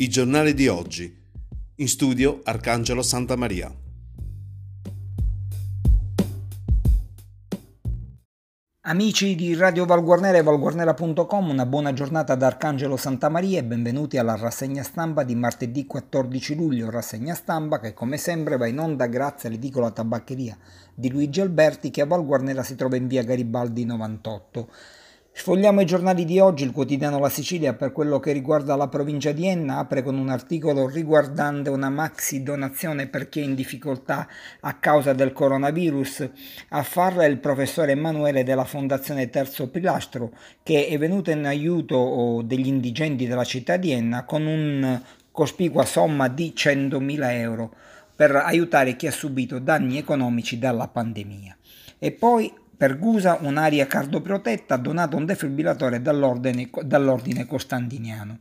I 0.00 0.08
giornali 0.08 0.54
di 0.54 0.68
oggi. 0.68 1.12
In 1.74 1.88
studio 1.88 2.40
Arcangelo 2.44 3.02
Santa 3.02 3.34
Maria. 3.34 3.68
Amici 8.82 9.34
di 9.34 9.56
Radio 9.56 9.86
Valguarnera 9.86 10.38
e 10.38 10.42
valguarnera.com, 10.44 11.50
una 11.50 11.66
buona 11.66 11.92
giornata 11.94 12.36
da 12.36 12.46
Arcangelo 12.46 12.96
Santa 12.96 13.28
Maria 13.28 13.58
e 13.58 13.64
benvenuti 13.64 14.18
alla 14.18 14.36
rassegna 14.36 14.84
stampa 14.84 15.24
di 15.24 15.34
martedì 15.34 15.84
14 15.84 16.54
luglio, 16.54 16.90
rassegna 16.90 17.34
stampa 17.34 17.80
che 17.80 17.92
come 17.92 18.18
sempre 18.18 18.56
va 18.56 18.68
in 18.68 18.78
onda 18.78 19.06
grazie 19.06 19.48
all'edicola 19.48 19.90
tabaccheria 19.90 20.56
di 20.94 21.10
Luigi 21.10 21.40
Alberti 21.40 21.90
che 21.90 22.02
a 22.02 22.06
Valguarnera 22.06 22.62
si 22.62 22.76
trova 22.76 22.94
in 22.94 23.08
via 23.08 23.24
Garibaldi 23.24 23.84
98. 23.84 24.68
Sfogliamo 25.38 25.80
i 25.80 25.86
giornali 25.86 26.24
di 26.24 26.40
oggi, 26.40 26.64
il 26.64 26.72
quotidiano 26.72 27.20
La 27.20 27.28
Sicilia 27.28 27.72
per 27.72 27.92
quello 27.92 28.18
che 28.18 28.32
riguarda 28.32 28.74
la 28.74 28.88
provincia 28.88 29.30
di 29.30 29.46
Enna 29.46 29.78
apre 29.78 30.02
con 30.02 30.18
un 30.18 30.30
articolo 30.30 30.88
riguardante 30.88 31.70
una 31.70 31.88
maxi 31.88 32.42
donazione 32.42 33.06
per 33.06 33.28
chi 33.28 33.38
è 33.38 33.44
in 33.44 33.54
difficoltà 33.54 34.26
a 34.58 34.74
causa 34.74 35.12
del 35.12 35.32
coronavirus. 35.32 36.28
A 36.70 36.82
farla 36.82 37.22
è 37.22 37.28
il 37.28 37.38
professore 37.38 37.92
Emanuele 37.92 38.42
della 38.42 38.64
Fondazione 38.64 39.30
Terzo 39.30 39.68
Pilastro 39.68 40.32
che 40.64 40.88
è 40.88 40.98
venuto 40.98 41.30
in 41.30 41.46
aiuto 41.46 42.42
degli 42.44 42.66
indigenti 42.66 43.28
della 43.28 43.44
città 43.44 43.76
di 43.76 43.92
Enna 43.92 44.24
con 44.24 44.44
un 44.44 45.00
cospicua 45.30 45.84
somma 45.84 46.26
di 46.26 46.52
100.000 46.54 47.30
euro 47.34 47.72
per 48.12 48.34
aiutare 48.34 48.96
chi 48.96 49.06
ha 49.06 49.12
subito 49.12 49.60
danni 49.60 49.98
economici 49.98 50.58
dalla 50.58 50.88
pandemia. 50.88 51.56
E 52.00 52.10
poi 52.10 52.52
per 52.78 52.96
Gusa 52.96 53.38
un'area 53.40 53.88
cardioprotetta 53.88 54.74
ha 54.74 54.78
donato 54.78 55.16
un 55.16 55.26
defibrillatore 55.26 56.00
dall'ordine, 56.00 56.70
dall'ordine 56.84 57.44
costantiniano. 57.44 58.38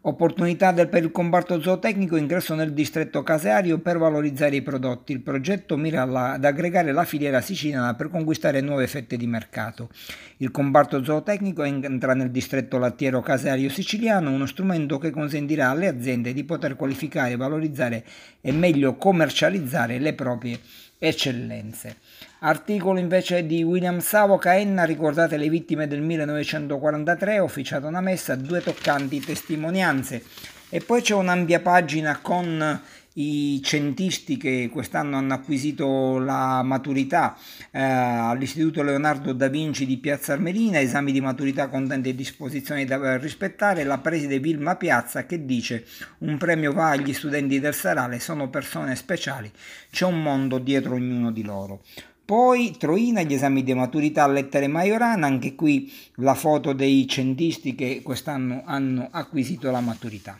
Opportunità 0.00 0.72
del, 0.72 0.88
per 0.88 1.02
il 1.02 1.10
comparto 1.10 1.60
zootecnico 1.60 2.16
ingresso 2.16 2.54
nel 2.54 2.72
distretto 2.72 3.22
caseario 3.22 3.78
per 3.78 3.98
valorizzare 3.98 4.56
i 4.56 4.62
prodotti. 4.62 5.12
Il 5.12 5.20
progetto 5.20 5.76
mira 5.76 6.00
alla, 6.00 6.32
ad 6.32 6.44
aggregare 6.46 6.92
la 6.92 7.04
filiera 7.04 7.42
siciliana 7.42 7.94
per 7.94 8.08
conquistare 8.08 8.62
nuove 8.62 8.86
fette 8.86 9.18
di 9.18 9.26
mercato. 9.26 9.90
Il 10.38 10.50
comparto 10.50 11.04
zootecnico 11.04 11.62
entra 11.62 12.14
nel 12.14 12.30
distretto 12.30 12.78
lattiero 12.78 13.20
caseario 13.20 13.68
siciliano, 13.68 14.30
uno 14.30 14.46
strumento 14.46 14.96
che 14.96 15.10
consentirà 15.10 15.68
alle 15.68 15.88
aziende 15.88 16.32
di 16.32 16.44
poter 16.44 16.74
qualificare, 16.74 17.36
valorizzare 17.36 18.02
e 18.40 18.50
meglio 18.50 18.94
commercializzare 18.94 19.98
le 19.98 20.14
proprie 20.14 20.58
eccellenze. 20.98 21.96
Articolo 22.40 22.98
invece 22.98 23.46
di 23.46 23.62
William 23.62 23.98
Savoca, 24.00 24.56
Enna, 24.56 24.84
ricordate 24.84 25.36
le 25.36 25.48
vittime 25.48 25.86
del 25.86 26.00
1943, 26.00 27.38
officiata 27.38 27.86
una 27.86 28.00
messa, 28.00 28.34
due 28.34 28.62
toccanti 28.62 29.20
testimonianze. 29.20 30.22
E 30.68 30.80
poi 30.80 31.00
c'è 31.00 31.14
un'ampia 31.14 31.60
pagina 31.60 32.18
con 32.20 32.80
i 33.20 33.60
centisti 33.62 34.36
che 34.36 34.68
quest'anno 34.72 35.16
hanno 35.16 35.34
acquisito 35.34 36.18
la 36.18 36.62
maturità 36.62 37.36
eh, 37.72 37.80
all'Istituto 37.80 38.82
Leonardo 38.82 39.32
da 39.32 39.48
Vinci 39.48 39.86
di 39.86 39.96
Piazza 39.96 40.34
Armerina, 40.34 40.80
esami 40.80 41.10
di 41.10 41.20
maturità 41.20 41.68
con 41.68 41.88
tante 41.88 42.14
disposizioni 42.14 42.84
da 42.84 43.16
rispettare, 43.16 43.82
la 43.82 43.98
preside 43.98 44.38
Vilma 44.38 44.76
Piazza 44.76 45.26
che 45.26 45.44
dice 45.44 45.84
un 46.18 46.38
premio 46.38 46.72
va 46.72 46.90
agli 46.90 47.12
studenti 47.12 47.58
del 47.58 47.74
Sarale, 47.74 48.20
sono 48.20 48.48
persone 48.50 48.94
speciali, 48.94 49.50
c'è 49.90 50.04
un 50.04 50.22
mondo 50.22 50.58
dietro 50.58 50.94
ognuno 50.94 51.32
di 51.32 51.42
loro. 51.42 51.82
Poi 52.24 52.76
Troina, 52.78 53.22
gli 53.22 53.32
esami 53.32 53.64
di 53.64 53.72
maturità 53.72 54.24
a 54.24 54.28
lettere 54.28 54.68
Majorana, 54.68 55.26
anche 55.26 55.54
qui 55.54 55.90
la 56.16 56.34
foto 56.34 56.74
dei 56.74 57.08
centisti 57.08 57.74
che 57.74 58.02
quest'anno 58.02 58.62
hanno 58.66 59.08
acquisito 59.10 59.70
la 59.70 59.80
maturità. 59.80 60.38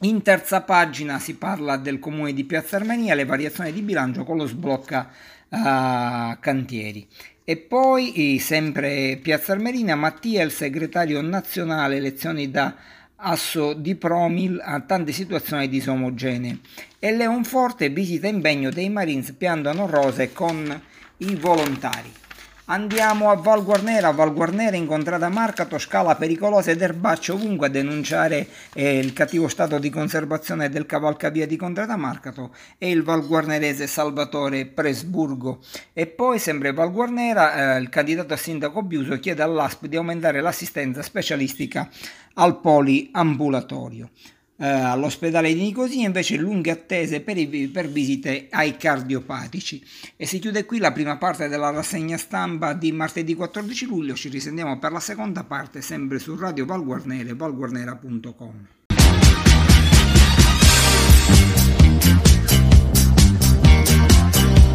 In 0.00 0.20
terza 0.20 0.60
pagina 0.60 1.18
si 1.18 1.36
parla 1.36 1.78
del 1.78 1.98
comune 1.98 2.34
di 2.34 2.44
Piazza 2.44 2.76
Armenia, 2.76 3.14
le 3.14 3.24
variazioni 3.24 3.72
di 3.72 3.80
bilancio 3.80 4.24
con 4.24 4.36
lo 4.36 4.46
sblocca 4.46 5.10
uh, 5.48 6.38
cantieri. 6.38 7.08
E 7.42 7.56
poi, 7.56 8.38
sempre 8.38 9.18
Piazza 9.22 9.52
Armerina, 9.52 9.94
Mattia, 9.94 10.42
il 10.42 10.50
segretario 10.50 11.22
nazionale, 11.22 11.96
elezioni 11.96 12.50
da 12.50 12.74
asso 13.16 13.72
di 13.72 13.94
Promil 13.94 14.60
a 14.62 14.80
tante 14.80 15.12
situazioni 15.12 15.68
disomogenee 15.68 16.58
e 16.98 17.16
Leonforte 17.16 17.88
visita 17.88 18.26
impegno 18.26 18.70
dei 18.70 18.90
Marines 18.90 19.32
piantano 19.32 19.86
rose 19.86 20.32
con 20.34 20.82
i 21.18 21.34
volontari. 21.36 22.25
Andiamo 22.68 23.30
a 23.30 23.36
Val 23.36 23.62
Guarnera, 23.62 24.10
Val 24.10 24.34
Guarnera 24.34 24.74
incontrata 24.74 25.28
Marcato, 25.28 25.78
scala 25.78 26.16
pericolosa 26.16 26.72
ed 26.72 26.82
erbaccio 26.82 27.34
ovunque 27.34 27.68
a 27.68 27.70
denunciare 27.70 28.48
eh, 28.74 28.98
il 28.98 29.12
cattivo 29.12 29.46
stato 29.46 29.78
di 29.78 29.88
conservazione 29.88 30.68
del 30.68 30.84
cavalcavia 30.84 31.46
di 31.46 31.54
Contrada 31.54 31.94
Marcato 31.94 32.52
e 32.76 32.90
il 32.90 33.04
valguarnerese 33.04 33.86
Salvatore 33.86 34.66
Presburgo. 34.66 35.60
E 35.92 36.08
poi, 36.08 36.40
sempre 36.40 36.72
Val 36.72 36.90
Guarnera, 36.90 37.76
eh, 37.76 37.80
il 37.80 37.88
candidato 37.88 38.34
a 38.34 38.36
sindaco 38.36 38.82
Biuso 38.82 39.16
chiede 39.20 39.44
all'ASP 39.44 39.86
di 39.86 39.94
aumentare 39.94 40.40
l'assistenza 40.40 41.02
specialistica 41.02 41.88
al 42.34 42.60
poliambulatorio. 42.60 44.10
Uh, 44.58 44.64
all'ospedale 44.64 45.52
di 45.52 45.60
Nicosia 45.60 46.06
invece 46.06 46.36
lunghe 46.36 46.70
attese 46.70 47.20
per, 47.20 47.36
i, 47.36 47.68
per, 47.68 47.88
visite 47.88 48.46
ai 48.50 48.76
cardiopatici. 48.76 49.84
E 50.16 50.24
si 50.24 50.38
chiude 50.38 50.64
qui 50.64 50.78
la 50.78 50.92
prima 50.92 51.18
parte 51.18 51.48
della 51.48 51.70
rassegna 51.70 52.16
stampa 52.16 52.72
di 52.72 52.90
martedì 52.90 53.34
14 53.34 53.84
luglio. 53.84 54.14
Ci 54.14 54.30
risentiamo 54.30 54.78
per 54.78 54.92
la 54.92 55.00
seconda 55.00 55.44
parte 55.44 55.82
sempre 55.82 56.18
su 56.18 56.36
Radio 56.36 56.64
Valguarnere, 56.64 57.34
valguarnera.com. 57.34 58.66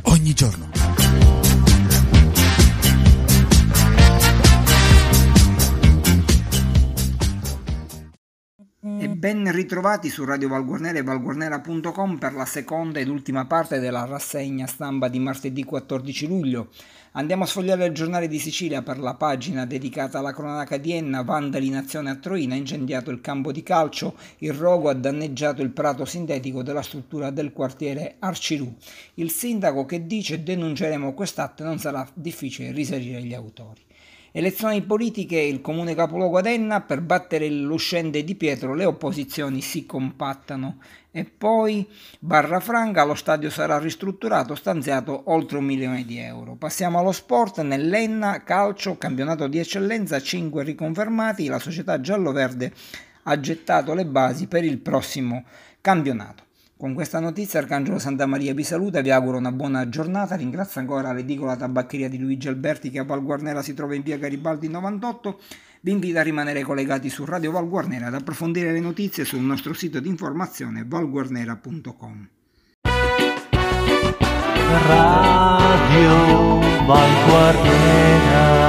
ogni 0.03 0.33
giorno. 0.33 0.72
Ben 9.23 9.50
ritrovati 9.53 10.09
su 10.09 10.25
Radio 10.25 10.50
Valguarnera 10.50 11.00
e 11.00 11.01
valguarnera.com 11.01 12.17
per 12.17 12.34
la 12.34 12.44
seconda 12.44 13.00
ed 13.00 13.07
ultima 13.07 13.45
parte 13.45 13.79
della 13.79 14.03
rassegna 14.03 14.67
stampa 14.67 15.07
di 15.07 15.17
martedì 15.17 15.63
14 15.63 16.28
luglio. 16.28 16.67
Andiamo 17.13 17.44
a 17.44 17.47
sfogliare 17.47 17.85
il 17.85 17.94
giornale 17.94 18.28
di 18.28 18.38
Sicilia 18.38 18.81
per 18.81 19.00
la 19.00 19.13
pagina 19.13 19.66
dedicata 19.66 20.19
alla 20.19 20.33
cronaca 20.33 20.75
di 20.75 20.91
Enna, 20.91 21.22
vandali 21.22 21.67
in 21.67 21.78
azione 21.78 22.09
a 22.09 22.16
Troina, 22.16 22.56
incendiato 22.56 23.12
il 23.12 23.22
campo 23.22 23.53
di 23.53 23.63
calcio, 23.63 24.17
il 24.39 24.51
rogo 24.51 24.89
ha 24.89 24.94
danneggiato 24.94 25.62
il 25.62 25.69
prato 25.69 26.03
sintetico 26.03 26.62
della 26.62 26.81
struttura 26.81 27.29
del 27.29 27.53
quartiere 27.53 28.16
Arcirù. 28.19 28.75
Il 29.13 29.31
sindaco 29.31 29.85
che 29.85 30.06
dice 30.06 30.44
denunceremo 30.44 31.13
quest'atto 31.13 31.63
non 31.63 31.79
sarà 31.79 32.06
difficile 32.13 32.73
risalire 32.73 33.23
gli 33.23 33.33
autori. 33.33 33.79
Elezioni 34.35 34.81
politiche, 34.81 35.39
il 35.39 35.61
comune 35.61 35.94
capoluogo 35.94 36.39
ad 36.39 36.47
Enna, 36.47 36.81
per 36.81 37.01
battere 37.01 37.47
l'uscente 37.51 38.23
di 38.23 38.33
Pietro 38.33 38.73
le 38.73 38.83
opposizioni 38.83 39.61
si 39.61 39.85
compattano. 39.85 40.79
E 41.11 41.23
poi 41.23 41.88
Barra 42.17 42.59
Franca, 42.59 43.03
lo 43.03 43.13
stadio 43.13 43.51
sarà 43.51 43.77
ristrutturato, 43.77 44.55
stanziato 44.55 45.25
oltre 45.25 45.59
un 45.59 45.66
milione 45.66 46.03
di 46.03 46.17
euro. 46.17 46.55
Passiamo 46.55 46.97
allo 46.97 47.11
sport, 47.11 47.61
nell'Enna, 47.61 48.41
calcio, 48.41 48.97
campionato 48.97 49.45
di 49.45 49.59
eccellenza, 49.59 50.19
5 50.19 50.63
riconfermati, 50.63 51.45
la 51.45 51.59
società 51.59 52.01
giallo-verde 52.01 52.73
ha 53.25 53.39
gettato 53.39 53.94
le 53.94 54.07
basi 54.07 54.47
per 54.47 54.63
il 54.63 54.79
prossimo 54.79 55.44
campionato. 55.79 56.45
Con 56.83 56.94
questa 56.95 57.21
notizia 57.21 57.61
Arcangelo 57.61 57.97
Santa 57.97 58.25
Maria 58.25 58.53
vi 58.53 58.65
saluta, 58.65 59.00
vi 59.00 59.09
auguro 59.09 59.38
una 59.38 59.53
buona 59.53 59.88
giornata, 59.88 60.35
ringrazio 60.35 60.81
ancora 60.81 61.13
l'edicola 61.13 61.56
tabaccheria 61.56 62.09
di 62.09 62.19
Luigi 62.19 62.50
Alberti 62.50 62.89
che 62.89 63.00
a 63.00 63.06
Val 63.06 63.24
Guarnera 63.24 63.62
si 63.62 63.74
trova 63.74 63.95
in 63.95 64.01
via 64.01 64.18
Garibaldi 64.18 64.68
98, 64.68 65.39
vi 65.80 65.91
invito 65.91 66.19
a 66.19 66.24
rimanere 66.24 66.62
collegati 66.62 67.09
su 67.09 67.24
Radio 67.24 67.51
Val 67.51 67.69
Guarnera 67.69 68.07
ad 68.07 68.15
approfondire 68.15 68.74
le 68.74 68.81
notizie 68.81 69.24
sul 69.24 69.39
nostro 69.39 69.71
sito 69.71 70.01
di 70.01 70.09
informazione 70.09 70.83
valguarnera.com. 70.85 72.27
Radio 74.85 76.59
Val 76.85 77.25
Guarnera 77.30 78.62